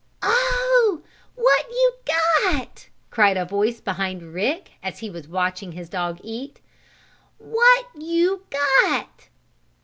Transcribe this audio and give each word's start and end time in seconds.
"Oh, 0.23 1.03
what 1.35 1.69
you 1.69 1.93
got?" 2.05 2.89
cried 3.11 3.37
a 3.37 3.45
voice 3.45 3.79
behind 3.79 4.33
Rick, 4.33 4.71
as 4.81 4.97
he 4.97 5.11
was 5.11 5.27
watching 5.27 5.73
his 5.73 5.89
dog 5.89 6.19
eat. 6.23 6.59
"What 7.37 7.85
you 7.95 8.45
got?" 8.49 9.27